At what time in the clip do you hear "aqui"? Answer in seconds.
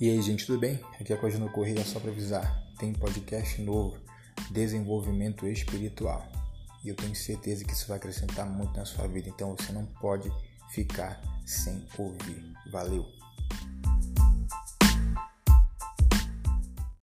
0.98-1.12